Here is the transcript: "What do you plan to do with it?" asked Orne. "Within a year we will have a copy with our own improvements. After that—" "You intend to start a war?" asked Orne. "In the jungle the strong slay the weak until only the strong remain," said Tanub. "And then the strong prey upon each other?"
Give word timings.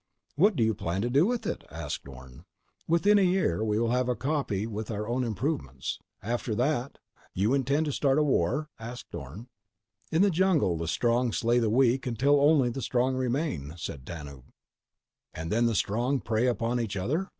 "What 0.35 0.55
do 0.55 0.63
you 0.63 0.73
plan 0.73 1.03
to 1.03 1.11
do 1.11 1.27
with 1.27 1.45
it?" 1.45 1.63
asked 1.69 2.07
Orne. 2.07 2.45
"Within 2.87 3.19
a 3.19 3.21
year 3.21 3.63
we 3.63 3.77
will 3.77 3.91
have 3.91 4.09
a 4.09 4.15
copy 4.15 4.65
with 4.65 4.89
our 4.89 5.07
own 5.07 5.23
improvements. 5.23 5.99
After 6.23 6.55
that—" 6.55 6.97
"You 7.35 7.53
intend 7.53 7.85
to 7.85 7.91
start 7.91 8.17
a 8.17 8.23
war?" 8.23 8.71
asked 8.79 9.13
Orne. 9.13 9.47
"In 10.11 10.23
the 10.23 10.31
jungle 10.31 10.75
the 10.75 10.87
strong 10.87 11.31
slay 11.31 11.59
the 11.59 11.69
weak 11.69 12.07
until 12.07 12.41
only 12.41 12.69
the 12.71 12.81
strong 12.81 13.15
remain," 13.15 13.75
said 13.77 14.03
Tanub. 14.03 14.45
"And 15.35 15.51
then 15.51 15.67
the 15.67 15.75
strong 15.75 16.19
prey 16.19 16.47
upon 16.47 16.79
each 16.79 16.97
other?" 16.97 17.29